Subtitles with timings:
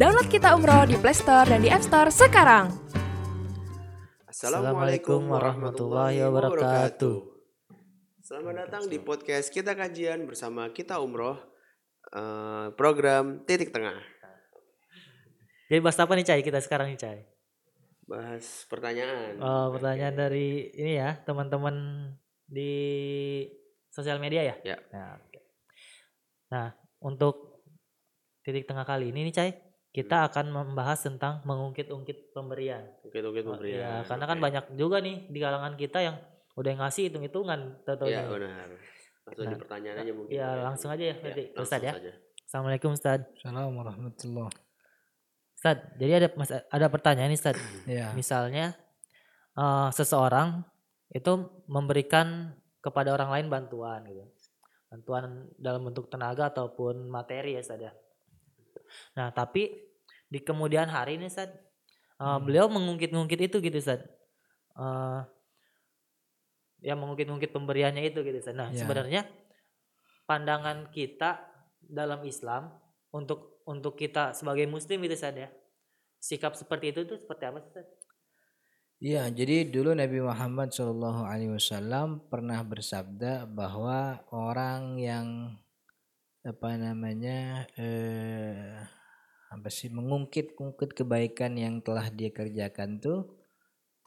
[0.00, 2.72] Download Kita Umroh di Play Store dan di App Store sekarang.
[4.24, 7.20] Assalamualaikum warahmatullahi wabarakatuh.
[8.24, 11.36] Selamat datang di podcast kita kajian bersama kita umroh
[12.16, 14.00] eh, program titik tengah.
[15.68, 17.20] Jadi bahas apa nih Cai kita sekarang nih Cai?
[18.08, 19.36] Bahas pertanyaan.
[19.36, 21.76] Oh, pertanyaan dari ini ya teman-teman
[22.48, 22.72] di
[23.92, 24.56] sosial media ya?
[24.64, 24.80] Ya.
[24.96, 25.40] Nah, oke.
[26.56, 26.72] Nah,
[27.04, 27.68] untuk
[28.40, 29.52] titik tengah kali ini nih Cai,
[29.90, 32.86] kita akan membahas tentang mengungkit-ungkit pemberian.
[33.02, 33.78] Mungkin-mungkin Oh, pemberian.
[33.82, 36.16] iya, karena kan banyak juga nih di kalangan kita yang
[36.54, 38.68] udah ngasih hitung-hitungan Iya benar.
[39.26, 40.32] Langsung Nah, di pertanyaan aja mungkin.
[40.32, 41.92] Ya, langsung aja ya, berarti langsung Ustaz ya.
[41.94, 42.12] saja.
[42.46, 43.20] Assalamualaikum Ustaz.
[43.34, 44.52] Assalamualaikum warahmatullahi
[45.54, 47.56] Ustaz, jadi ada mas- ada pertanyaan nih Ustaz.
[47.86, 48.06] Ya.
[48.14, 48.74] Misalnya
[49.54, 50.62] eh, seseorang
[51.10, 51.32] itu
[51.66, 54.22] memberikan kepada orang lain bantuan gitu.
[54.86, 57.92] Bantuan dalam bentuk tenaga ataupun materi ya Ustaz ya.
[59.16, 59.90] Nah, tapi
[60.30, 61.50] di kemudian hari ini Ustaz
[62.20, 64.02] eh, beliau mengungkit-ungkit itu gitu Ustaz.
[64.76, 65.20] Eh,
[66.80, 68.56] ya mengungkit-ungkit pemberiannya itu gitu Ustaz.
[68.56, 68.84] Nah, Ya.
[68.84, 69.22] sebenarnya
[70.24, 71.42] pandangan kita
[71.80, 72.70] dalam Islam
[73.10, 75.48] untuk untuk kita sebagai muslim gitu Ustaz ya.
[76.20, 77.86] Sikap seperti itu tuh seperti apa Ustaz?
[79.00, 85.56] Iya, jadi dulu Nabi Muhammad Shallallahu Alaihi Wasallam pernah bersabda bahwa orang yang
[86.40, 88.80] apa namanya eh,
[89.50, 93.36] apa sih mengungkit-ungkit kebaikan yang telah dia kerjakan tuh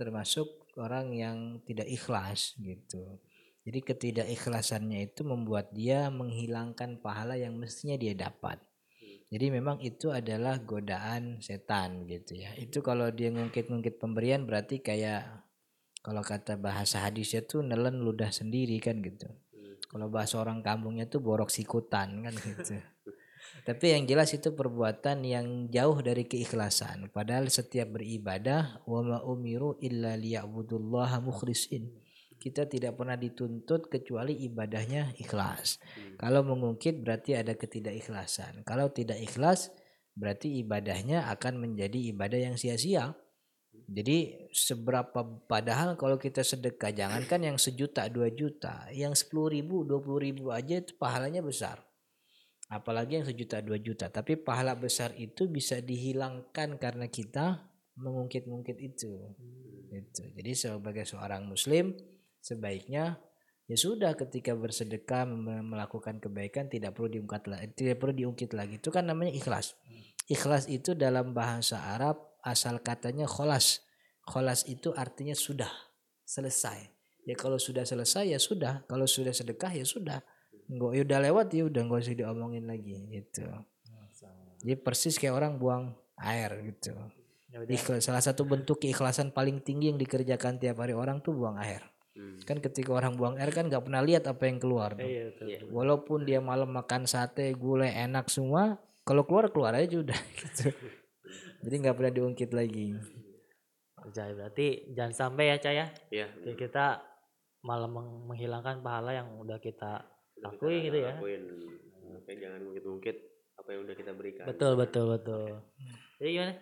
[0.00, 0.48] termasuk
[0.80, 3.20] orang yang tidak ikhlas gitu.
[3.62, 8.58] Jadi ketidakikhlasannya itu membuat dia menghilangkan pahala yang mestinya dia dapat.
[9.32, 12.52] Jadi memang itu adalah godaan setan gitu ya.
[12.58, 15.46] Itu kalau dia ngungkit-ngungkit pemberian berarti kayak
[16.02, 19.30] kalau kata bahasa hadisnya tuh nelen ludah sendiri kan gitu.
[19.92, 22.80] Kalau bahasa orang kampungnya tuh borok sikutan kan gitu.
[23.62, 27.12] Tapi yang jelas itu perbuatan yang jauh dari keikhlasan.
[27.12, 31.92] Padahal setiap beribadah wa ma umiru illa liya'budullaha mukhlisin.
[32.42, 35.78] Kita tidak pernah dituntut kecuali ibadahnya ikhlas.
[36.18, 38.66] Kalau mengungkit berarti ada ketidakikhlasan.
[38.66, 39.70] Kalau tidak ikhlas
[40.18, 43.14] berarti ibadahnya akan menjadi ibadah yang sia-sia.
[43.92, 50.00] Jadi seberapa padahal kalau kita sedekah jangankan yang sejuta dua juta, yang sepuluh ribu dua
[50.00, 51.84] puluh ribu aja itu pahalanya besar.
[52.72, 54.08] Apalagi yang sejuta dua juta.
[54.08, 57.68] Tapi pahala besar itu bisa dihilangkan karena kita
[58.00, 59.12] mengungkit-ungkit itu.
[59.92, 60.22] Gitu.
[60.32, 61.92] Jadi sebagai seorang muslim
[62.40, 63.20] sebaiknya
[63.70, 65.28] ya sudah ketika bersedekah
[65.62, 69.78] melakukan kebaikan tidak perlu diungkit lagi tidak perlu diungkit lagi itu kan namanya ikhlas
[70.26, 73.82] ikhlas itu dalam bahasa Arab asal katanya kholas
[74.22, 75.70] kholas itu artinya sudah
[76.22, 76.90] selesai
[77.22, 80.18] ya kalau sudah selesai ya sudah kalau sudah sedekah ya sudah
[80.66, 83.46] nggak ya udah lewat ya udah nggak usah diomongin lagi gitu
[84.62, 86.94] jadi persis kayak orang buang air gitu
[87.52, 87.60] Ya.
[87.68, 91.84] Ikhlas, salah satu bentuk keikhlasan paling tinggi yang dikerjakan tiap hari orang tuh buang air
[92.12, 92.36] Hmm.
[92.44, 95.08] kan ketika orang buang air kan nggak pernah lihat apa yang keluar tuh.
[95.08, 95.46] Iya, betul.
[95.48, 95.58] Iya.
[95.72, 100.72] walaupun dia malam makan sate gulai enak semua kalau keluar keluar aja udah gitu
[101.62, 102.96] jadi nggak pernah diungkit lagi
[104.10, 105.86] Jai, berarti jangan sampai ya Cai ya.
[106.10, 106.26] Iya.
[106.42, 106.86] Kayak kita
[107.62, 110.02] malah meng- menghilangkan pahala yang udah kita
[110.42, 111.14] lakuin kita gitu ya.
[111.14, 111.42] Lakuin.
[112.18, 113.16] Oke, jangan mungkit-mungkit
[113.54, 114.44] apa yang udah kita berikan.
[114.50, 115.46] Betul, betul, betul.
[116.18, 116.54] Jadi gimana?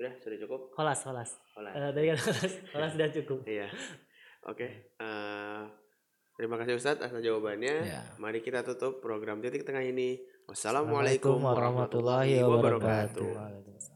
[0.00, 0.60] Udah, sudah cukup?
[0.72, 1.30] Holas, holas.
[1.60, 1.72] Olah.
[1.92, 3.38] Tadi kan holas, holas sudah cukup.
[3.44, 3.68] Iya.
[4.48, 4.68] Oke.
[4.96, 5.62] eh,
[6.40, 7.74] terima kasih Ustadz atas jawabannya.
[7.84, 8.00] Ya.
[8.16, 10.16] Mari kita tutup program titik tengah ini.
[10.48, 13.28] Assalamualaikum Wassalamualaikum warahmatullahi wabarakatuh.
[13.36, 13.95] wabarakatuh.